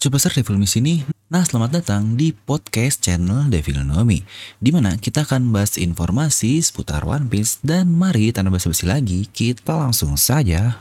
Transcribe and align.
Coba 0.00 0.16
besar 0.16 0.32
Devil 0.32 0.56
Me 0.56 0.64
sini. 0.64 1.04
Nah, 1.28 1.44
selamat 1.44 1.76
datang 1.76 2.16
di 2.16 2.32
podcast 2.32 3.04
channel 3.04 3.52
Devil 3.52 3.84
Nomi, 3.84 4.24
di 4.56 4.72
mana 4.72 4.96
kita 4.96 5.28
akan 5.28 5.52
bahas 5.52 5.76
informasi 5.76 6.56
seputar 6.64 7.04
One 7.04 7.28
Piece 7.28 7.60
dan 7.60 7.92
mari 7.92 8.32
tanpa 8.32 8.56
basa-basi 8.56 8.88
lagi, 8.88 9.28
kita 9.28 9.76
langsung 9.76 10.16
saja. 10.16 10.80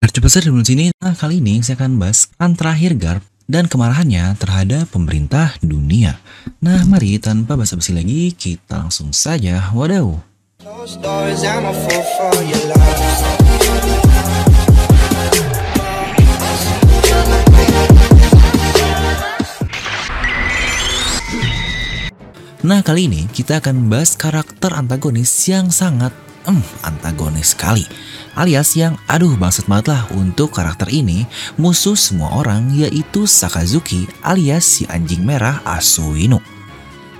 Besar 0.00 0.48
Devil 0.48 0.64
sini. 0.64 0.86
Nah, 0.96 1.12
kali 1.12 1.44
ini 1.44 1.60
saya 1.60 1.76
akan 1.76 2.00
bahas 2.00 2.32
kan 2.40 2.56
terakhir 2.56 2.96
Garp 2.96 3.22
dan 3.44 3.68
kemarahannya 3.68 4.32
terhadap 4.40 4.88
pemerintah 4.88 5.52
dunia. 5.60 6.16
Nah, 6.64 6.88
mari 6.88 7.20
tanpa 7.20 7.52
basa-basi 7.60 7.92
lagi, 7.92 8.32
kita 8.32 8.80
langsung 8.80 9.12
saja. 9.12 9.68
Wadaw. 9.76 10.08
Nah 22.62 22.78
kali 22.78 23.10
ini 23.10 23.26
kita 23.26 23.58
akan 23.58 23.90
bahas 23.90 24.14
karakter 24.14 24.70
antagonis 24.70 25.34
yang 25.50 25.74
sangat 25.74 26.14
em, 26.46 26.62
antagonis 26.86 27.58
sekali. 27.58 27.82
Alias 28.38 28.78
yang 28.78 28.94
aduh 29.10 29.34
bangsat 29.34 29.66
banget 29.66 29.90
lah 29.90 30.06
untuk 30.14 30.54
karakter 30.54 30.86
ini 30.86 31.26
musuh 31.58 31.98
semua 31.98 32.30
orang 32.38 32.70
yaitu 32.70 33.26
Sakazuki 33.26 34.06
alias 34.22 34.62
si 34.62 34.86
anjing 34.86 35.26
merah 35.26 35.58
Asuino 35.66 36.38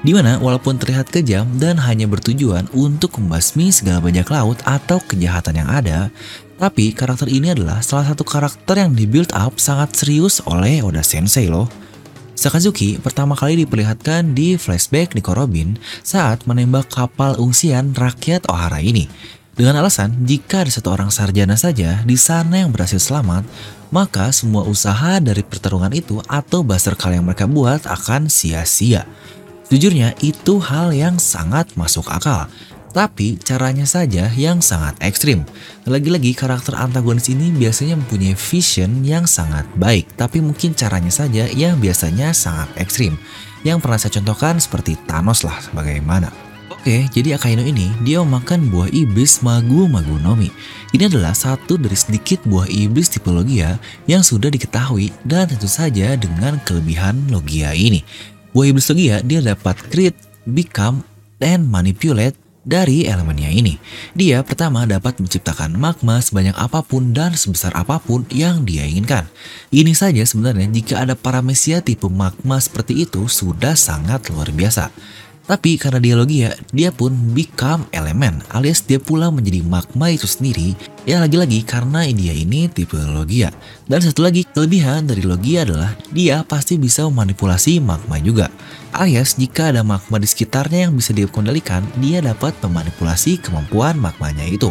Di 0.07 0.15
mana 0.15 0.39
walaupun 0.39 0.79
terlihat 0.79 1.11
kejam 1.11 1.45
dan 1.59 1.75
hanya 1.83 2.07
bertujuan 2.07 2.71
untuk 2.71 3.19
membasmi 3.19 3.75
segala 3.75 3.99
bajak 3.99 4.31
laut 4.31 4.63
atau 4.63 5.03
kejahatan 5.03 5.59
yang 5.59 5.69
ada 5.75 6.07
Tapi 6.57 6.95
karakter 6.95 7.27
ini 7.27 7.51
adalah 7.51 7.83
salah 7.83 8.07
satu 8.07 8.23
karakter 8.23 8.79
yang 8.79 8.95
di 8.95 9.11
build 9.11 9.35
up 9.35 9.59
sangat 9.59 9.91
serius 9.99 10.39
oleh 10.47 10.87
Oda 10.87 11.03
Sensei 11.03 11.51
loh 11.51 11.82
Sakazuki 12.43 12.99
pertama 12.99 13.39
kali 13.39 13.63
diperlihatkan 13.63 14.35
di 14.35 14.59
flashback 14.59 15.15
Nico 15.15 15.31
Robin 15.31 15.79
saat 16.03 16.43
menembak 16.43 16.91
kapal 16.91 17.39
ungsian 17.39 17.95
rakyat 17.95 18.51
Ohara 18.51 18.83
ini. 18.83 19.07
Dengan 19.55 19.79
alasan 19.79 20.27
jika 20.27 20.67
ada 20.67 20.73
satu 20.75 20.91
orang 20.91 21.15
sarjana 21.15 21.55
saja 21.55 22.03
di 22.03 22.19
sana 22.19 22.67
yang 22.67 22.75
berhasil 22.75 22.99
selamat, 22.99 23.47
maka 23.95 24.34
semua 24.34 24.67
usaha 24.67 25.23
dari 25.23 25.47
pertarungan 25.47 25.95
itu 25.95 26.19
atau 26.27 26.67
baser 26.67 26.99
kali 26.99 27.23
yang 27.23 27.31
mereka 27.31 27.47
buat 27.47 27.87
akan 27.87 28.27
sia-sia. 28.27 29.06
Jujurnya 29.71 30.19
itu 30.19 30.59
hal 30.59 30.91
yang 30.91 31.23
sangat 31.23 31.71
masuk 31.79 32.11
akal 32.11 32.51
tapi 32.93 33.41
caranya 33.41 33.89
saja 33.89 34.29
yang 34.37 34.61
sangat 34.61 34.95
ekstrim. 35.01 35.43
Lagi-lagi 35.89 36.37
karakter 36.37 36.77
antagonis 36.77 37.33
ini 37.33 37.49
biasanya 37.51 37.97
mempunyai 37.97 38.37
vision 38.37 39.03
yang 39.03 39.25
sangat 39.25 39.65
baik, 39.81 40.07
tapi 40.15 40.45
mungkin 40.45 40.77
caranya 40.77 41.11
saja 41.11 41.49
yang 41.51 41.81
biasanya 41.81 42.37
sangat 42.37 42.69
ekstrim. 42.77 43.17
Yang 43.65 43.79
pernah 43.81 43.99
saya 43.99 44.12
contohkan 44.21 44.61
seperti 44.61 45.01
Thanos 45.09 45.43
lah 45.43 45.57
bagaimana. 45.73 46.31
Oke, 46.83 47.07
jadi 47.15 47.39
Akainu 47.39 47.62
ini 47.62 47.95
dia 48.03 48.19
memakan 48.27 48.67
buah 48.67 48.91
iblis 48.91 49.39
Magu 49.47 49.87
Magu 49.87 50.19
Nomi. 50.19 50.51
Ini 50.91 51.06
adalah 51.06 51.31
satu 51.31 51.79
dari 51.79 51.95
sedikit 51.95 52.43
buah 52.43 52.67
iblis 52.67 53.06
tipe 53.06 53.31
Logia 53.31 53.79
yang 54.11 54.27
sudah 54.27 54.51
diketahui 54.51 55.15
dan 55.23 55.47
tentu 55.47 55.71
saja 55.71 56.19
dengan 56.19 56.59
kelebihan 56.67 57.23
Logia 57.31 57.71
ini. 57.71 58.03
Buah 58.51 58.75
iblis 58.75 58.91
Logia 58.91 59.23
dia 59.23 59.39
dapat 59.39 59.79
create, 59.95 60.19
become, 60.43 61.06
dan 61.39 61.71
manipulate 61.71 62.34
dari 62.63 63.07
elemennya 63.07 63.51
ini. 63.51 63.75
Dia 64.15 64.43
pertama 64.47 64.87
dapat 64.87 65.19
menciptakan 65.19 65.75
magma 65.75 66.23
sebanyak 66.23 66.55
apa 66.55 66.83
pun 66.83 67.11
dan 67.11 67.35
sebesar 67.35 67.75
apa 67.75 67.99
pun 67.99 68.27
yang 68.31 68.63
dia 68.63 68.87
inginkan. 68.87 69.27
Ini 69.75 69.93
saja 69.95 70.23
sebenarnya 70.23 70.71
jika 70.71 71.03
ada 71.03 71.15
paramesia 71.19 71.83
tipe 71.83 72.07
magma 72.07 72.59
seperti 72.63 73.03
itu 73.07 73.27
sudah 73.27 73.75
sangat 73.75 74.31
luar 74.31 74.51
biasa. 74.55 74.95
Tapi 75.43 75.75
karena 75.75 75.98
dia 75.98 76.15
logia, 76.15 76.51
dia 76.71 76.95
pun 76.95 77.11
become 77.35 77.83
elemen 77.91 78.39
alias 78.55 78.87
dia 78.87 79.03
pula 79.03 79.27
menjadi 79.34 79.59
magma 79.66 80.06
itu 80.15 80.31
sendiri 80.31 80.78
ya 81.03 81.19
lagi-lagi 81.19 81.66
karena 81.66 82.06
dia 82.06 82.31
ini 82.31 82.71
tipe 82.71 82.94
logia. 82.94 83.50
Dan 83.91 83.99
satu 84.00 84.22
lagi 84.22 84.47
kelebihan 84.47 85.11
dari 85.11 85.27
logia 85.27 85.66
adalah 85.66 85.91
dia 86.15 86.47
pasti 86.47 86.78
bisa 86.78 87.03
memanipulasi 87.11 87.83
magma 87.83 88.22
juga. 88.22 88.49
Alias 88.94 89.34
jika 89.34 89.75
ada 89.75 89.83
magma 89.83 90.22
di 90.22 90.28
sekitarnya 90.31 90.87
yang 90.89 90.94
bisa 90.94 91.11
dikendalikan, 91.11 91.83
dia 91.99 92.22
dapat 92.22 92.55
memanipulasi 92.62 93.41
kemampuan 93.43 93.99
magmanya 93.99 94.47
itu. 94.47 94.71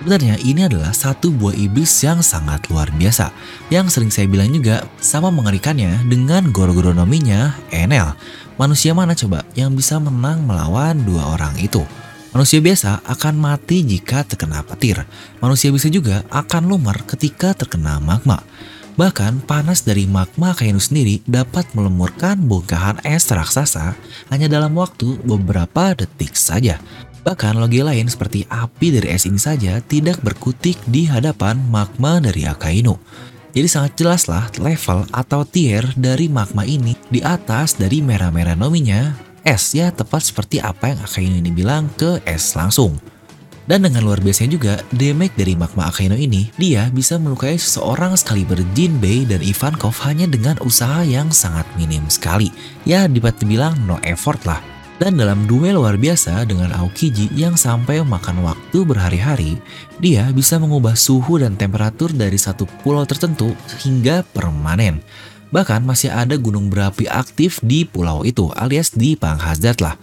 Sebenarnya 0.00 0.36
ini 0.42 0.66
adalah 0.66 0.90
satu 0.90 1.30
buah 1.30 1.54
iblis 1.54 1.90
yang 2.02 2.18
sangat 2.18 2.66
luar 2.66 2.90
biasa 2.92 3.30
Yang 3.70 3.94
sering 3.94 4.10
saya 4.10 4.26
bilang 4.26 4.50
juga 4.50 4.84
sama 4.98 5.30
mengerikannya 5.30 6.02
dengan 6.10 6.50
goro-goronominya 6.50 7.54
Enel 7.70 8.12
Manusia 8.54 8.94
mana 8.94 9.18
coba 9.18 9.42
yang 9.58 9.74
bisa 9.74 9.98
menang 9.98 10.46
melawan 10.46 11.02
dua 11.02 11.34
orang 11.34 11.58
itu? 11.58 11.82
Manusia 12.30 12.62
biasa 12.62 13.02
akan 13.02 13.34
mati 13.34 13.82
jika 13.82 14.22
terkena 14.22 14.62
petir. 14.62 15.02
Manusia 15.42 15.74
bisa 15.74 15.90
juga 15.90 16.22
akan 16.30 16.70
lumar 16.70 17.02
ketika 17.02 17.50
terkena 17.50 17.98
magma. 17.98 18.42
Bahkan 18.94 19.42
panas 19.42 19.82
dari 19.82 20.06
magma 20.06 20.54
Kainu 20.54 20.78
sendiri 20.78 21.18
dapat 21.26 21.66
melemurkan 21.74 22.38
bongkahan 22.46 23.02
es 23.02 23.26
raksasa 23.26 23.98
hanya 24.30 24.46
dalam 24.46 24.70
waktu 24.78 25.18
beberapa 25.26 25.98
detik 25.98 26.38
saja. 26.38 26.78
Bahkan 27.24 27.56
logi 27.56 27.80
lain 27.80 28.04
seperti 28.04 28.44
api 28.52 29.00
dari 29.00 29.08
es 29.16 29.24
ini 29.24 29.40
saja 29.40 29.80
tidak 29.80 30.20
berkutik 30.20 30.76
di 30.84 31.08
hadapan 31.08 31.56
magma 31.72 32.20
dari 32.20 32.44
Akainu. 32.44 33.00
Jadi 33.56 33.68
sangat 33.70 33.96
jelas 33.96 34.28
lah 34.28 34.52
level 34.60 35.08
atau 35.08 35.40
tier 35.48 35.88
dari 35.96 36.28
magma 36.28 36.68
ini 36.68 36.92
di 37.08 37.24
atas 37.24 37.80
dari 37.80 38.04
merah-merah 38.04 38.58
nominya 38.58 39.16
es 39.40 39.72
ya 39.72 39.88
tepat 39.88 40.20
seperti 40.20 40.60
apa 40.60 40.92
yang 40.92 41.00
Akainu 41.00 41.40
ini 41.40 41.48
bilang 41.48 41.88
ke 41.96 42.20
es 42.28 42.52
langsung. 42.52 43.00
Dan 43.64 43.80
dengan 43.80 44.04
luar 44.04 44.20
biasanya 44.20 44.60
juga, 44.60 44.74
damage 44.92 45.40
dari 45.40 45.56
magma 45.56 45.88
Akainu 45.88 46.20
ini, 46.20 46.52
dia 46.60 46.92
bisa 46.92 47.16
melukai 47.16 47.56
seseorang 47.56 48.12
sekali 48.12 48.44
Jinbei 48.76 49.24
dan 49.24 49.40
Ivankov 49.40 49.96
hanya 50.04 50.28
dengan 50.28 50.60
usaha 50.60 51.00
yang 51.00 51.32
sangat 51.32 51.64
minim 51.80 52.04
sekali. 52.12 52.52
Ya, 52.84 53.08
dapat 53.08 53.40
dibilang 53.40 53.72
no 53.88 53.96
effort 54.04 54.44
lah. 54.44 54.73
Dan 55.04 55.20
dalam 55.20 55.44
duel 55.44 55.76
luar 55.76 56.00
biasa 56.00 56.48
dengan 56.48 56.72
Aokiji 56.72 57.28
yang 57.36 57.60
sampai 57.60 58.00
makan 58.00 58.40
waktu 58.40 58.88
berhari-hari, 58.88 59.60
dia 60.00 60.24
bisa 60.32 60.56
mengubah 60.56 60.96
suhu 60.96 61.36
dan 61.36 61.60
temperatur 61.60 62.08
dari 62.08 62.40
satu 62.40 62.64
pulau 62.80 63.04
tertentu 63.04 63.52
hingga 63.84 64.24
permanen. 64.32 65.04
Bahkan 65.52 65.84
masih 65.84 66.08
ada 66.08 66.40
gunung 66.40 66.72
berapi 66.72 67.04
aktif 67.04 67.60
di 67.60 67.84
pulau 67.84 68.24
itu 68.24 68.48
alias 68.56 68.96
di 68.96 69.12
Panghazard 69.12 69.84
lah. 69.84 70.00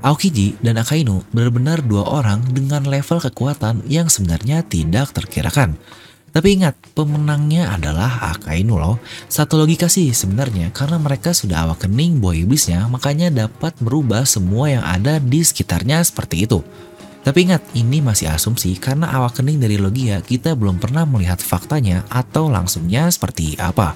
Aokiji 0.00 0.56
dan 0.64 0.80
Akainu 0.80 1.20
benar-benar 1.36 1.84
dua 1.84 2.08
orang 2.08 2.40
dengan 2.48 2.88
level 2.88 3.20
kekuatan 3.20 3.84
yang 3.92 4.08
sebenarnya 4.08 4.64
tidak 4.64 5.12
terkirakan. 5.12 5.76
Tapi 6.30 6.62
ingat, 6.62 6.78
pemenangnya 6.94 7.74
adalah 7.74 8.30
Akainu 8.30 8.78
loh. 8.78 9.02
Satu 9.26 9.58
logika 9.58 9.90
sih 9.90 10.14
sebenarnya, 10.14 10.70
karena 10.70 10.94
mereka 11.02 11.34
sudah 11.34 11.66
awak 11.66 11.86
kening 11.86 12.22
buah 12.22 12.38
iblisnya, 12.38 12.86
makanya 12.86 13.34
dapat 13.34 13.74
merubah 13.82 14.22
semua 14.22 14.70
yang 14.70 14.84
ada 14.86 15.18
di 15.18 15.42
sekitarnya 15.42 15.98
seperti 16.06 16.46
itu. 16.46 16.62
Tapi 17.20 17.50
ingat, 17.50 17.60
ini 17.76 18.00
masih 18.00 18.32
asumsi 18.32 18.78
karena 18.80 19.10
awak 19.10 19.42
kening 19.42 19.60
dari 19.60 19.76
Logia 19.76 20.24
kita 20.24 20.56
belum 20.56 20.80
pernah 20.80 21.04
melihat 21.04 21.42
faktanya 21.42 22.06
atau 22.08 22.48
langsungnya 22.48 23.10
seperti 23.10 23.58
apa. 23.60 23.92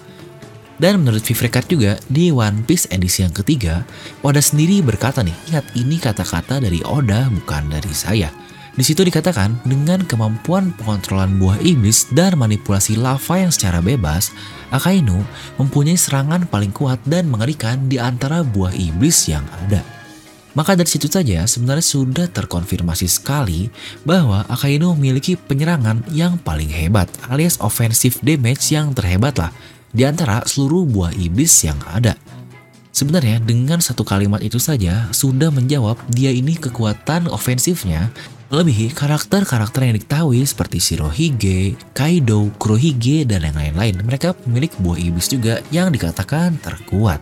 Dan 0.74 1.00
menurut 1.06 1.22
Vivrekat 1.22 1.70
juga, 1.70 1.96
di 2.10 2.34
One 2.34 2.66
Piece 2.66 2.90
edisi 2.90 3.22
yang 3.22 3.30
ketiga, 3.30 3.86
Oda 4.26 4.42
sendiri 4.42 4.82
berkata 4.82 5.22
nih, 5.22 5.54
ingat 5.54 5.64
ini 5.78 5.96
kata-kata 6.02 6.58
dari 6.58 6.82
Oda 6.82 7.30
bukan 7.30 7.70
dari 7.70 7.94
saya. 7.94 8.28
Di 8.74 8.82
situ 8.82 9.06
dikatakan, 9.06 9.62
dengan 9.62 10.02
kemampuan 10.02 10.74
pengontrolan 10.74 11.38
buah 11.38 11.62
iblis 11.62 12.10
dan 12.10 12.34
manipulasi 12.34 12.98
lava 12.98 13.38
yang 13.38 13.54
secara 13.54 13.78
bebas, 13.78 14.34
Akainu 14.74 15.22
mempunyai 15.62 15.94
serangan 15.94 16.42
paling 16.50 16.74
kuat 16.74 16.98
dan 17.06 17.30
mengerikan 17.30 17.86
di 17.86 18.02
antara 18.02 18.42
buah 18.42 18.74
iblis 18.74 19.30
yang 19.30 19.46
ada. 19.62 19.86
Maka 20.58 20.74
dari 20.78 20.90
situ 20.90 21.06
saja 21.06 21.46
sebenarnya 21.46 21.86
sudah 21.86 22.26
terkonfirmasi 22.30 23.06
sekali 23.06 23.70
bahwa 24.02 24.42
Akainu 24.50 24.94
memiliki 24.98 25.38
penyerangan 25.38 26.06
yang 26.10 26.38
paling 26.42 26.70
hebat 26.70 27.10
alias 27.30 27.58
offensive 27.58 28.18
damage 28.22 28.70
yang 28.70 28.90
terhebat 28.94 29.34
lah 29.38 29.50
di 29.94 30.02
antara 30.02 30.42
seluruh 30.46 30.82
buah 30.86 31.14
iblis 31.14 31.50
yang 31.62 31.78
ada. 31.90 32.18
Sebenarnya 32.94 33.42
dengan 33.42 33.82
satu 33.82 34.06
kalimat 34.06 34.38
itu 34.38 34.62
saja 34.62 35.10
sudah 35.10 35.50
menjawab 35.50 35.98
dia 36.14 36.30
ini 36.30 36.54
kekuatan 36.54 37.26
ofensifnya 37.26 38.14
Lebih 38.54 38.94
karakter-karakter 38.94 39.82
yang 39.82 39.98
diketahui 39.98 40.38
seperti 40.46 40.78
Shirohige, 40.78 41.74
Kaido, 41.90 42.54
Kurohige, 42.54 43.26
dan 43.26 43.42
yang 43.42 43.58
lain-lain. 43.58 43.98
Mereka 44.06 44.30
pemilik 44.46 44.70
buah 44.78 44.94
iblis 44.94 45.26
juga 45.26 45.58
yang 45.74 45.90
dikatakan 45.90 46.62
terkuat. 46.62 47.18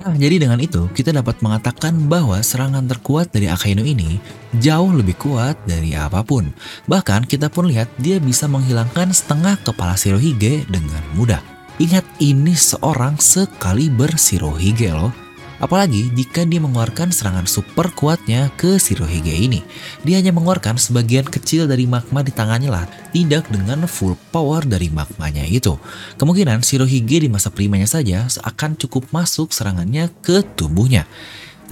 Nah, 0.00 0.16
jadi 0.16 0.40
dengan 0.40 0.56
itu 0.64 0.88
kita 0.96 1.12
dapat 1.12 1.44
mengatakan 1.44 2.08
bahwa 2.08 2.40
serangan 2.40 2.88
terkuat 2.88 3.28
dari 3.36 3.52
Akainu 3.52 3.84
ini 3.84 4.16
jauh 4.64 4.96
lebih 4.96 5.20
kuat 5.20 5.60
dari 5.68 5.92
apa 5.92 6.24
pun. 6.24 6.48
Bahkan 6.88 7.28
kita 7.28 7.52
pun 7.52 7.68
lihat 7.68 7.92
dia 8.00 8.16
bisa 8.16 8.48
menghilangkan 8.48 9.12
setengah 9.12 9.60
kepala 9.60 9.92
Shirohige 9.92 10.64
dengan 10.72 11.04
mudah. 11.12 11.44
Ingat 11.84 12.08
ini 12.16 12.56
seorang 12.56 13.20
sekaliber 13.20 14.16
Shirohige 14.16 14.88
loh. 14.88 15.12
Apalagi 15.62 16.10
jika 16.18 16.42
dia 16.42 16.58
mengeluarkan 16.58 17.14
serangan 17.14 17.46
super 17.46 17.94
kuatnya 17.94 18.50
ke 18.58 18.82
Shirohige 18.82 19.30
ini. 19.30 19.62
Dia 20.02 20.18
hanya 20.18 20.34
mengeluarkan 20.34 20.74
sebagian 20.74 21.22
kecil 21.22 21.70
dari 21.70 21.86
magma 21.86 22.26
di 22.26 22.34
tangannya 22.34 22.66
lah, 22.66 22.90
tidak 23.14 23.46
dengan 23.46 23.86
full 23.86 24.18
power 24.34 24.66
dari 24.66 24.90
magmanya 24.90 25.46
itu. 25.46 25.78
Kemungkinan 26.18 26.66
Shirohige 26.66 27.22
di 27.22 27.30
masa 27.30 27.54
primanya 27.54 27.86
saja 27.86 28.26
akan 28.26 28.74
cukup 28.74 29.06
masuk 29.14 29.54
serangannya 29.54 30.10
ke 30.18 30.42
tubuhnya. 30.58 31.06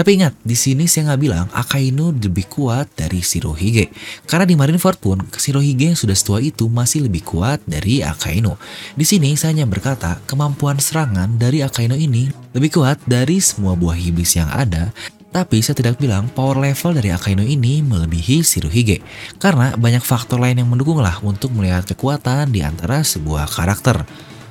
Tapi 0.01 0.17
ingat, 0.17 0.33
di 0.41 0.57
sini 0.57 0.89
saya 0.89 1.13
nggak 1.13 1.21
bilang 1.21 1.47
Akainu 1.53 2.17
lebih 2.17 2.49
kuat 2.49 2.89
dari 2.97 3.21
Shirohige. 3.21 3.93
Karena 4.25 4.49
di 4.49 4.57
Marineford 4.57 4.97
pun, 4.97 5.21
Shirohige 5.37 5.93
yang 5.93 5.99
sudah 6.01 6.17
setua 6.17 6.41
itu 6.41 6.73
masih 6.73 7.05
lebih 7.05 7.21
kuat 7.21 7.61
dari 7.69 8.01
Akainu. 8.01 8.57
Di 8.97 9.05
sini 9.05 9.37
saya 9.37 9.53
hanya 9.53 9.69
berkata, 9.69 10.17
kemampuan 10.25 10.81
serangan 10.81 11.37
dari 11.37 11.61
Akainu 11.61 12.01
ini 12.01 12.33
lebih 12.57 12.81
kuat 12.81 12.97
dari 13.05 13.45
semua 13.45 13.77
buah 13.77 14.01
iblis 14.01 14.41
yang 14.41 14.49
ada, 14.49 14.89
tapi 15.37 15.61
saya 15.61 15.77
tidak 15.77 16.01
bilang 16.01 16.33
power 16.33 16.57
level 16.57 16.97
dari 16.97 17.13
Akainu 17.13 17.45
ini 17.45 17.85
melebihi 17.85 18.41
Shirohige. 18.41 19.05
Karena 19.37 19.77
banyak 19.77 20.01
faktor 20.01 20.41
lain 20.41 20.65
yang 20.65 20.73
mendukung 20.73 21.05
lah 21.05 21.21
untuk 21.21 21.53
melihat 21.53 21.85
kekuatan 21.85 22.49
di 22.49 22.65
antara 22.65 23.05
sebuah 23.05 23.53
karakter. 23.53 24.09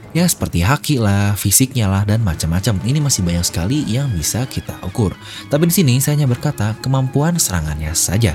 Ya 0.09 0.25
seperti 0.25 0.65
haki 0.65 0.97
lah, 0.97 1.38
fisiknya 1.38 1.85
lah, 1.85 2.01
dan 2.01 2.25
macam-macam. 2.25 2.81
Ini 2.81 2.97
masih 2.97 3.21
banyak 3.21 3.45
sekali 3.45 3.85
yang 3.85 4.09
bisa 4.09 4.41
kita 4.50 4.73
ukur. 4.81 5.13
Tapi 5.53 5.69
di 5.69 5.73
sini 5.73 5.94
saya 6.01 6.17
hanya 6.17 6.25
berkata 6.25 6.73
kemampuan 6.81 7.38
serangannya 7.38 7.94
saja. 7.94 8.33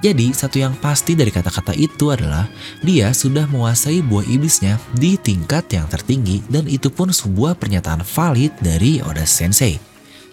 Jadi 0.00 0.32
satu 0.32 0.56
yang 0.56 0.72
pasti 0.80 1.12
dari 1.12 1.28
kata-kata 1.28 1.76
itu 1.76 2.08
adalah 2.08 2.48
dia 2.80 3.12
sudah 3.12 3.44
menguasai 3.50 4.00
buah 4.00 4.24
iblisnya 4.24 4.80
di 4.96 5.20
tingkat 5.20 5.68
yang 5.76 5.84
tertinggi 5.92 6.40
dan 6.48 6.64
itu 6.64 6.88
pun 6.88 7.12
sebuah 7.12 7.52
pernyataan 7.60 8.00
valid 8.00 8.54
dari 8.64 9.04
Oda 9.04 9.28
Sensei. 9.28 9.89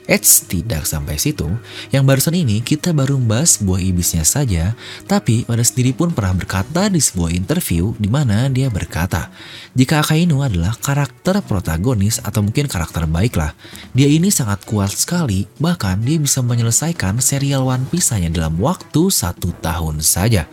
Eits, 0.08 0.48
tidak 0.48 0.88
sampai 0.88 1.20
situ. 1.20 1.46
Yang 1.92 2.04
barusan 2.08 2.36
ini 2.40 2.64
kita 2.64 2.96
baru 2.96 3.20
membahas 3.20 3.60
buah 3.60 3.84
iblisnya 3.84 4.24
saja, 4.24 4.72
tapi 5.04 5.44
pada 5.44 5.60
sendiri 5.60 5.92
pun 5.92 6.16
pernah 6.16 6.32
berkata 6.32 6.88
di 6.88 7.04
sebuah 7.04 7.36
interview 7.36 7.92
di 8.00 8.08
mana 8.08 8.48
dia 8.48 8.72
berkata, 8.72 9.28
jika 9.76 10.00
Akainu 10.00 10.40
adalah 10.48 10.80
karakter 10.80 11.44
protagonis 11.44 12.24
atau 12.24 12.40
mungkin 12.40 12.72
karakter 12.72 13.04
baik 13.04 13.36
lah, 13.36 13.52
dia 13.92 14.08
ini 14.08 14.32
sangat 14.32 14.64
kuat 14.64 14.96
sekali, 14.96 15.44
bahkan 15.60 16.00
dia 16.00 16.16
bisa 16.16 16.40
menyelesaikan 16.40 17.20
serial 17.20 17.68
One 17.68 17.84
Piece 17.92 18.16
hanya 18.16 18.32
dalam 18.32 18.56
waktu 18.64 19.12
satu 19.12 19.52
tahun 19.60 20.00
saja. 20.00 20.48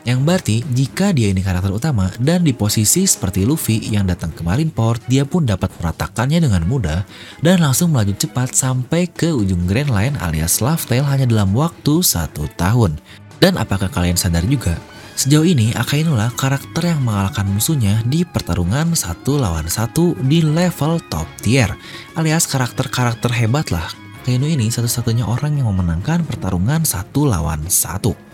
Yang 0.00 0.18
berarti 0.24 0.56
jika 0.72 1.12
dia 1.12 1.28
ini 1.28 1.44
karakter 1.44 1.68
utama 1.68 2.08
dan 2.16 2.40
di 2.40 2.56
posisi 2.56 3.04
seperti 3.04 3.44
Luffy 3.44 3.84
yang 3.92 4.08
datang 4.08 4.32
ke 4.32 4.40
Marineford, 4.40 5.04
dia 5.12 5.28
pun 5.28 5.44
dapat 5.44 5.68
meratakannya 5.76 6.40
dengan 6.40 6.64
mudah 6.64 7.04
dan 7.44 7.60
langsung 7.60 7.92
melaju 7.92 8.16
cepat 8.16 8.56
sampai 8.56 9.04
ke 9.12 9.28
ujung 9.28 9.68
Grand 9.68 9.92
Line 9.92 10.16
alias 10.24 10.64
Love 10.64 10.88
Tale 10.88 11.04
hanya 11.04 11.28
dalam 11.28 11.52
waktu 11.52 12.00
satu 12.00 12.48
tahun. 12.56 12.96
Dan 13.44 13.60
apakah 13.60 13.92
kalian 13.92 14.16
sadar 14.16 14.44
juga? 14.48 14.80
Sejauh 15.20 15.44
ini 15.44 15.68
Akainu 15.76 16.16
lah 16.16 16.32
karakter 16.32 16.96
yang 16.96 17.04
mengalahkan 17.04 17.44
musuhnya 17.44 18.00
di 18.08 18.24
pertarungan 18.24 18.96
satu 18.96 19.36
lawan 19.36 19.68
satu 19.68 20.16
di 20.16 20.40
level 20.40 20.96
top 21.12 21.28
tier 21.44 21.68
alias 22.16 22.48
karakter-karakter 22.48 23.28
hebat 23.36 23.68
lah. 23.68 23.84
Akainu 24.24 24.48
ini 24.48 24.72
satu-satunya 24.72 25.28
orang 25.28 25.60
yang 25.60 25.68
memenangkan 25.68 26.24
pertarungan 26.24 26.88
satu 26.88 27.28
lawan 27.28 27.68
satu. 27.68 28.29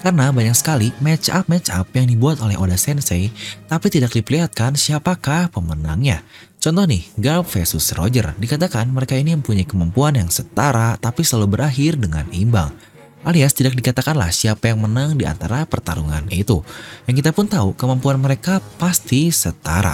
Karena 0.00 0.32
banyak 0.32 0.56
sekali 0.56 0.88
match 1.04 1.28
up 1.28 1.44
match 1.52 1.68
up 1.68 1.84
yang 1.92 2.08
dibuat 2.08 2.40
oleh 2.40 2.56
Oda 2.56 2.80
Sensei, 2.80 3.28
tapi 3.68 3.92
tidak 3.92 4.16
diperlihatkan 4.16 4.72
siapakah 4.72 5.52
pemenangnya. 5.52 6.24
Contoh 6.60 6.84
nih, 6.88 7.04
Garp 7.20 7.48
versus 7.48 7.92
Roger. 7.96 8.32
Dikatakan 8.36 8.88
mereka 8.88 9.16
ini 9.16 9.36
mempunyai 9.36 9.64
kemampuan 9.64 10.16
yang 10.16 10.28
setara, 10.32 10.96
tapi 11.00 11.24
selalu 11.24 11.56
berakhir 11.56 12.00
dengan 12.00 12.28
imbang. 12.32 12.72
Alias 13.20 13.52
tidak 13.52 13.76
dikatakanlah 13.76 14.32
siapa 14.32 14.72
yang 14.72 14.80
menang 14.80 15.20
di 15.20 15.28
antara 15.28 15.68
pertarungan 15.68 16.24
itu. 16.32 16.64
Yang 17.04 17.16
kita 17.20 17.30
pun 17.36 17.44
tahu 17.48 17.76
kemampuan 17.76 18.16
mereka 18.16 18.64
pasti 18.80 19.28
setara. 19.28 19.92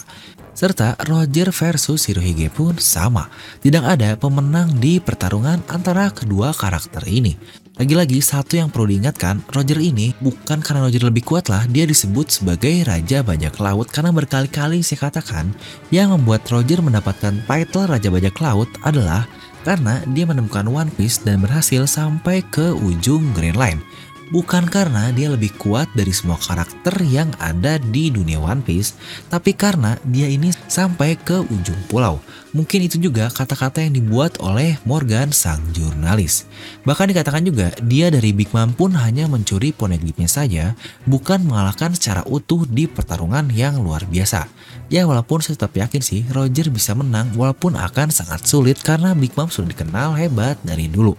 Serta 0.56 0.96
Roger 1.04 1.50
versus 1.50 2.06
Hirohige 2.06 2.48
pun 2.48 2.78
sama. 2.78 3.28
Tidak 3.60 3.82
ada 3.82 4.14
pemenang 4.14 4.78
di 4.78 5.02
pertarungan 5.02 5.60
antara 5.68 6.08
kedua 6.14 6.54
karakter 6.54 7.02
ini. 7.10 7.34
Lagi-lagi 7.76 8.24
satu 8.24 8.56
yang 8.56 8.72
perlu 8.72 8.88
diingatkan, 8.88 9.44
Roger 9.52 9.76
ini 9.76 10.16
bukan 10.24 10.64
karena 10.64 10.88
Roger 10.88 11.12
lebih 11.12 11.20
kuat 11.28 11.52
lah, 11.52 11.68
dia 11.68 11.84
disebut 11.84 12.32
sebagai 12.32 12.72
Raja 12.88 13.20
Bajak 13.20 13.60
Laut 13.60 13.92
karena 13.92 14.16
berkali-kali 14.16 14.80
saya 14.80 15.12
katakan 15.12 15.52
yang 15.92 16.08
membuat 16.08 16.48
Roger 16.48 16.80
mendapatkan 16.80 17.36
title 17.44 17.84
Raja 17.84 18.08
Bajak 18.08 18.40
Laut 18.40 18.72
adalah 18.80 19.28
karena 19.60 20.00
dia 20.08 20.24
menemukan 20.24 20.64
One 20.64 20.88
Piece 20.88 21.20
dan 21.20 21.44
berhasil 21.44 21.84
sampai 21.84 22.40
ke 22.48 22.72
ujung 22.72 23.36
Grand 23.36 23.60
Line 23.60 23.84
bukan 24.30 24.66
karena 24.66 25.14
dia 25.14 25.30
lebih 25.30 25.54
kuat 25.58 25.86
dari 25.94 26.10
semua 26.10 26.38
karakter 26.40 26.94
yang 27.06 27.30
ada 27.38 27.78
di 27.78 28.10
dunia 28.10 28.42
One 28.42 28.62
Piece, 28.62 28.98
tapi 29.30 29.54
karena 29.54 29.94
dia 30.06 30.26
ini 30.26 30.50
sampai 30.66 31.14
ke 31.14 31.42
ujung 31.46 31.78
pulau. 31.86 32.18
Mungkin 32.56 32.88
itu 32.88 32.96
juga 32.96 33.28
kata-kata 33.28 33.84
yang 33.84 34.00
dibuat 34.00 34.40
oleh 34.40 34.80
Morgan 34.88 35.28
sang 35.28 35.60
jurnalis. 35.76 36.48
Bahkan 36.88 37.12
dikatakan 37.12 37.44
juga 37.44 37.68
dia 37.84 38.08
dari 38.08 38.32
Big 38.32 38.48
Mom 38.56 38.72
pun 38.72 38.96
hanya 38.96 39.28
mencuri 39.28 39.76
poneglyphnya 39.76 40.26
saja, 40.26 40.72
bukan 41.04 41.44
mengalahkan 41.44 41.92
secara 41.92 42.24
utuh 42.24 42.64
di 42.64 42.88
pertarungan 42.88 43.52
yang 43.52 43.76
luar 43.76 44.08
biasa. 44.08 44.48
Ya 44.88 45.04
walaupun 45.04 45.44
saya 45.44 45.60
tetap 45.60 45.76
yakin 45.76 46.00
sih 46.00 46.24
Roger 46.32 46.72
bisa 46.72 46.96
menang 46.96 47.28
walaupun 47.36 47.76
akan 47.76 48.08
sangat 48.08 48.48
sulit 48.48 48.80
karena 48.80 49.12
Big 49.12 49.36
Mom 49.36 49.52
sudah 49.52 49.68
dikenal 49.68 50.16
hebat 50.16 50.56
dari 50.64 50.88
dulu. 50.88 51.12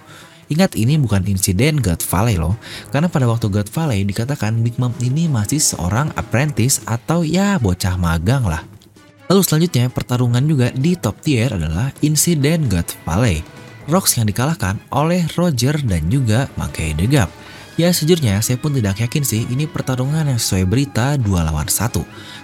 Ingat 0.48 0.80
ini 0.80 0.96
bukan 0.96 1.28
insiden 1.28 1.84
God 1.84 2.00
Valley 2.08 2.40
loh, 2.40 2.56
karena 2.96 3.12
pada 3.12 3.28
waktu 3.28 3.52
God 3.52 3.68
Valley 3.68 4.08
dikatakan 4.08 4.64
Big 4.64 4.80
Mom 4.80 4.96
ini 5.04 5.28
masih 5.28 5.60
seorang 5.60 6.12
apprentice 6.16 6.80
atau 6.88 7.28
ya 7.28 7.60
bocah 7.60 8.00
magang 8.00 8.48
lah. 8.48 8.64
Lalu 9.28 9.42
selanjutnya 9.44 9.92
pertarungan 9.92 10.44
juga 10.48 10.72
di 10.72 10.96
top 10.96 11.20
tier 11.20 11.52
adalah 11.52 11.92
insiden 12.00 12.72
God 12.72 12.88
Valley. 13.04 13.44
Rocks 13.88 14.20
yang 14.20 14.28
dikalahkan 14.28 14.80
oleh 14.92 15.24
Roger 15.36 15.76
dan 15.84 16.08
juga 16.08 16.48
Mackay 16.56 16.96
the 16.96 17.08
Gap. 17.08 17.32
Ya 17.78 17.94
sejujurnya 17.94 18.42
saya 18.42 18.58
pun 18.58 18.74
tidak 18.74 18.98
yakin 18.98 19.22
sih 19.22 19.46
ini 19.54 19.70
pertarungan 19.70 20.26
yang 20.26 20.42
sesuai 20.42 20.66
berita 20.66 21.14
2 21.20 21.30
lawan 21.30 21.70
1. 21.70 21.94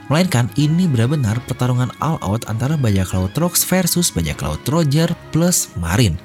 Melainkan 0.05 0.45
ini 0.61 0.85
benar-benar 0.85 1.41
pertarungan 1.49 1.89
all 1.97 2.21
out 2.21 2.45
antara 2.45 2.77
bajak 2.77 3.09
laut 3.17 3.33
Rocks 3.33 3.65
versus 3.65 4.13
bajak 4.13 4.39
laut 4.45 4.61
Roger 4.69 5.09
plus 5.33 5.73
Marine. 5.73 6.21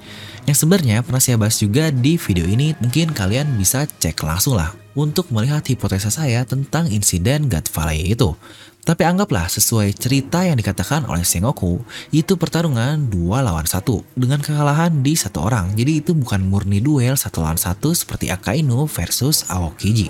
Yang 0.49 0.65
sebenarnya 0.65 1.05
pernah 1.05 1.21
saya 1.21 1.37
bahas 1.37 1.61
juga 1.61 1.93
di 1.93 2.17
video 2.17 2.49
ini, 2.49 2.73
mungkin 2.81 3.13
kalian 3.13 3.61
bisa 3.61 3.85
cek 3.85 4.25
langsung 4.25 4.57
lah 4.57 4.73
untuk 4.97 5.29
melihat 5.29 5.61
hipotesa 5.61 6.09
saya 6.09 6.41
tentang 6.49 6.89
insiden 6.89 7.53
God 7.53 7.69
Valley 7.69 8.17
itu. 8.17 8.33
Tapi 8.81 9.05
anggaplah 9.05 9.45
sesuai 9.45 9.93
cerita 9.93 10.49
yang 10.49 10.57
dikatakan 10.57 11.05
oleh 11.05 11.21
Sengoku, 11.21 11.85
itu 12.17 12.41
pertarungan 12.41 12.97
dua 13.13 13.45
lawan 13.45 13.69
satu 13.69 14.01
dengan 14.17 14.41
kekalahan 14.41 15.05
di 15.05 15.13
satu 15.21 15.45
orang. 15.45 15.77
Jadi 15.77 16.01
itu 16.01 16.17
bukan 16.17 16.41
murni 16.41 16.81
duel 16.81 17.21
satu 17.21 17.45
lawan 17.45 17.61
satu 17.61 17.93
seperti 17.93 18.33
Akainu 18.33 18.89
versus 18.89 19.45
Aokiji. 19.53 20.09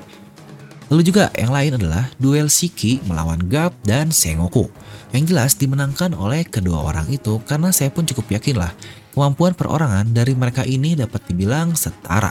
Lalu 0.87 1.03
juga 1.03 1.35
yang 1.35 1.51
lain 1.51 1.83
adalah 1.83 2.15
duel 2.15 2.47
Shiki 2.47 3.03
melawan 3.11 3.43
Gap 3.51 3.75
dan 3.83 4.15
Sengoku. 4.15 4.71
Yang 5.11 5.35
jelas 5.35 5.53
dimenangkan 5.59 6.15
oleh 6.15 6.47
kedua 6.47 6.87
orang 6.87 7.11
itu 7.11 7.43
karena 7.43 7.75
saya 7.75 7.91
pun 7.91 8.07
cukup 8.07 8.39
yakin 8.39 8.63
lah 8.63 8.71
Kemampuan 9.19 9.51
perorangan 9.51 10.15
dari 10.15 10.31
mereka 10.39 10.63
ini 10.63 10.95
dapat 10.95 11.27
dibilang 11.27 11.75
setara. 11.75 12.31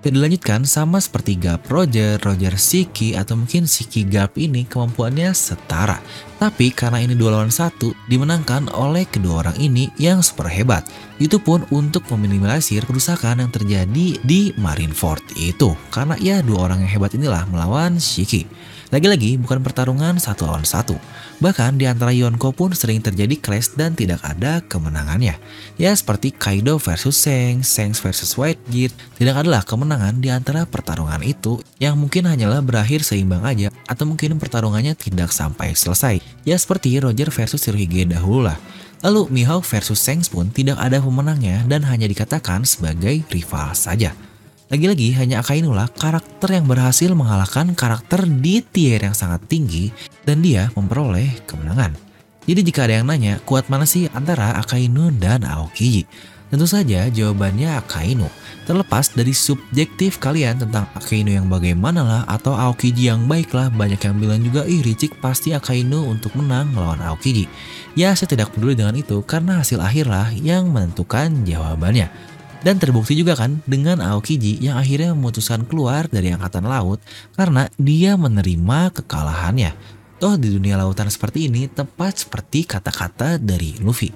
Dan 0.00 0.16
dilanjutkan 0.16 0.64
sama 0.64 0.96
seperti 0.96 1.36
Gap 1.36 1.68
Roger, 1.68 2.16
Roger 2.24 2.56
Siki, 2.56 3.12
atau 3.12 3.36
mungkin 3.36 3.68
Siki 3.68 4.08
Gap 4.08 4.40
ini 4.40 4.64
kemampuannya 4.64 5.36
setara. 5.36 6.00
Tapi 6.40 6.72
karena 6.72 7.04
ini 7.04 7.12
dua 7.12 7.36
lawan 7.36 7.52
satu, 7.52 7.92
dimenangkan 8.08 8.72
oleh 8.72 9.04
kedua 9.04 9.44
orang 9.44 9.60
ini 9.60 9.92
yang 10.00 10.24
super 10.24 10.48
hebat. 10.48 10.88
Itu 11.20 11.36
pun 11.36 11.68
untuk 11.68 12.08
meminimalisir 12.08 12.88
kerusakan 12.88 13.44
yang 13.44 13.52
terjadi 13.52 14.16
di 14.16 14.56
Marineford 14.56 15.20
itu. 15.36 15.76
Karena 15.92 16.16
ya 16.16 16.40
dua 16.40 16.72
orang 16.72 16.80
yang 16.80 16.96
hebat 16.96 17.12
inilah 17.12 17.44
melawan 17.52 18.00
Shiki. 18.00 18.48
Lagi-lagi 18.96 19.36
bukan 19.36 19.60
pertarungan 19.60 20.16
satu 20.16 20.48
lawan 20.48 20.64
satu. 20.64 20.96
Bahkan 21.44 21.76
di 21.76 21.84
antara 21.84 22.16
Yonko 22.16 22.48
pun 22.56 22.72
sering 22.72 23.04
terjadi 23.04 23.36
clash 23.36 23.76
dan 23.76 23.92
tidak 23.92 24.24
ada 24.24 24.64
kemenangannya. 24.64 25.36
Ya 25.76 25.92
seperti 25.92 26.32
Kaido 26.32 26.80
versus 26.80 27.12
Shanks, 27.20 27.76
Shanks 27.76 28.00
versus 28.00 28.32
Whitebeard, 28.40 28.96
tidak 29.20 29.44
adalah 29.44 29.60
kemenangan 29.68 30.16
di 30.24 30.32
antara 30.32 30.64
pertarungan 30.64 31.20
itu 31.20 31.60
yang 31.76 32.00
mungkin 32.00 32.24
hanyalah 32.24 32.64
berakhir 32.64 33.04
seimbang 33.04 33.44
aja 33.44 33.68
atau 33.84 34.08
mungkin 34.08 34.40
pertarungannya 34.40 34.96
tidak 34.96 35.28
sampai 35.28 35.76
selesai. 35.76 36.16
Ya 36.48 36.56
seperti 36.56 36.96
Roger 36.96 37.28
versus 37.28 37.68
Shirohige 37.68 38.08
dahulu 38.08 38.48
lah. 38.48 38.56
Lalu 39.04 39.28
Mihawk 39.28 39.68
versus 39.68 40.00
Shanks 40.00 40.32
pun 40.32 40.48
tidak 40.48 40.80
ada 40.80 41.04
pemenangnya 41.04 41.68
dan 41.68 41.84
hanya 41.84 42.08
dikatakan 42.08 42.64
sebagai 42.64 43.28
rival 43.28 43.76
saja. 43.76 44.16
Lagi-lagi 44.66 45.14
hanya 45.14 45.46
Akainu 45.46 45.70
lah 45.70 45.86
karakter 45.86 46.50
yang 46.50 46.66
berhasil 46.66 47.06
mengalahkan 47.14 47.70
karakter 47.78 48.26
di 48.26 48.58
tier 48.66 48.98
yang 48.98 49.14
sangat 49.14 49.46
tinggi 49.46 49.94
dan 50.26 50.42
dia 50.42 50.74
memperoleh 50.74 51.38
kemenangan. 51.46 51.94
Jadi 52.50 52.60
jika 52.66 52.90
ada 52.90 52.98
yang 52.98 53.06
nanya, 53.06 53.38
kuat 53.46 53.70
mana 53.70 53.86
sih 53.86 54.10
antara 54.10 54.58
Akainu 54.58 55.14
dan 55.14 55.46
Aokiji? 55.46 56.06
Tentu 56.50 56.66
saja 56.66 57.06
jawabannya 57.06 57.78
Akainu. 57.78 58.26
Terlepas 58.66 59.14
dari 59.14 59.30
subjektif 59.30 60.18
kalian 60.18 60.58
tentang 60.58 60.90
Akainu 60.98 61.30
yang 61.30 61.46
bagaimana 61.46 62.02
lah 62.02 62.22
atau 62.26 62.54
Aokiji 62.54 63.06
yang 63.06 63.26
baik 63.30 63.54
lah, 63.54 63.70
banyak 63.70 64.02
yang 64.02 64.18
bilang 64.18 64.42
juga 64.42 64.66
ih 64.66 64.82
Richik 64.82 65.22
pasti 65.22 65.54
Akainu 65.54 66.10
untuk 66.10 66.34
menang 66.34 66.74
melawan 66.74 67.02
Aokiji. 67.06 67.46
Ya 67.94 68.10
saya 68.18 68.34
tidak 68.34 68.50
peduli 68.50 68.74
dengan 68.74 68.98
itu 68.98 69.22
karena 69.22 69.62
hasil 69.62 69.78
akhir 69.78 70.10
lah 70.10 70.34
yang 70.34 70.74
menentukan 70.74 71.46
jawabannya. 71.46 72.34
Dan 72.64 72.80
terbukti 72.80 73.14
juga 73.14 73.36
kan 73.36 73.60
dengan 73.68 74.00
Aokiji 74.00 74.58
yang 74.58 74.80
akhirnya 74.80 75.12
memutuskan 75.12 75.64
keluar 75.68 76.08
dari 76.08 76.32
Angkatan 76.32 76.66
Laut 76.66 76.98
karena 77.36 77.68
dia 77.76 78.16
menerima 78.18 78.90
kekalahannya. 78.90 79.72
Toh 80.16 80.40
di 80.40 80.48
dunia 80.48 80.80
lautan 80.80 81.12
seperti 81.12 81.52
ini 81.52 81.68
tepat 81.68 82.24
seperti 82.24 82.64
kata-kata 82.64 83.36
dari 83.36 83.76
Luffy. 83.84 84.10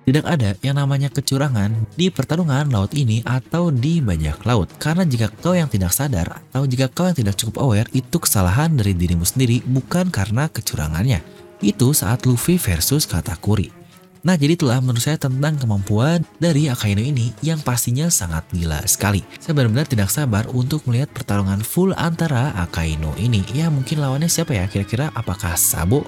Tidak 0.00 0.24
ada 0.26 0.56
yang 0.64 0.76
namanya 0.80 1.06
kecurangan 1.12 1.86
di 1.94 2.10
pertarungan 2.10 2.66
laut 2.72 2.92
ini 2.96 3.22
atau 3.22 3.70
di 3.70 4.00
bajak 4.02 4.42
laut. 4.42 4.68
Karena 4.80 5.06
jika 5.06 5.30
kau 5.30 5.54
yang 5.54 5.70
tidak 5.70 5.94
sadar 5.94 6.42
atau 6.50 6.66
jika 6.66 6.90
kau 6.90 7.06
yang 7.06 7.16
tidak 7.16 7.38
cukup 7.38 7.62
aware, 7.62 7.88
itu 7.94 8.16
kesalahan 8.18 8.74
dari 8.74 8.96
dirimu 8.96 9.22
sendiri 9.22 9.62
bukan 9.64 10.10
karena 10.10 10.50
kecurangannya. 10.50 11.22
Itu 11.60 11.92
saat 11.92 12.24
Luffy 12.24 12.56
versus 12.58 13.04
Katakuri. 13.06 13.79
Nah 14.20 14.36
jadi 14.36 14.52
itulah 14.52 14.84
menurut 14.84 15.00
saya 15.00 15.16
tentang 15.16 15.56
kemampuan 15.56 16.20
dari 16.36 16.68
Akainu 16.68 17.00
ini 17.00 17.32
yang 17.40 17.56
pastinya 17.64 18.12
sangat 18.12 18.44
gila 18.52 18.84
sekali. 18.84 19.24
Saya 19.40 19.56
benar-benar 19.56 19.88
tidak 19.88 20.12
sabar 20.12 20.44
untuk 20.52 20.84
melihat 20.84 21.08
pertarungan 21.08 21.64
full 21.64 21.96
antara 21.96 22.52
Akainu 22.60 23.16
ini. 23.16 23.40
Ya 23.56 23.72
mungkin 23.72 24.04
lawannya 24.04 24.28
siapa 24.28 24.52
ya 24.52 24.68
kira-kira 24.68 25.08
apakah 25.16 25.56
Sabo? 25.56 26.04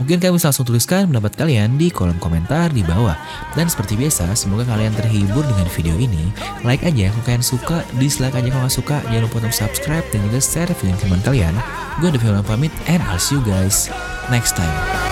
Mungkin 0.00 0.16
kalian 0.16 0.40
bisa 0.40 0.48
langsung 0.48 0.64
tuliskan 0.64 1.12
pendapat 1.12 1.36
kalian 1.36 1.76
di 1.76 1.92
kolom 1.92 2.16
komentar 2.16 2.72
di 2.72 2.80
bawah. 2.80 3.12
Dan 3.52 3.68
seperti 3.68 4.00
biasa, 4.00 4.32
semoga 4.32 4.64
kalian 4.64 4.96
terhibur 4.96 5.44
dengan 5.44 5.68
video 5.68 5.92
ini. 6.00 6.32
Like 6.64 6.88
aja 6.88 7.12
kalau 7.12 7.24
kalian 7.28 7.44
suka, 7.44 7.84
dislike 8.00 8.32
aja 8.32 8.48
kalau 8.48 8.64
nggak 8.64 8.76
suka. 8.80 8.96
Jangan 9.12 9.28
lupa 9.28 9.36
untuk 9.44 9.52
subscribe 9.52 10.06
dan 10.08 10.24
juga 10.24 10.40
share 10.40 10.72
video 10.72 10.96
teman 11.04 11.20
kalian. 11.20 11.52
Gue 12.00 12.08
Devi 12.08 12.32
pamit 12.48 12.72
and 12.88 13.04
I'll 13.12 13.20
see 13.20 13.36
you 13.36 13.44
guys 13.44 13.92
next 14.32 14.56
time. 14.56 15.09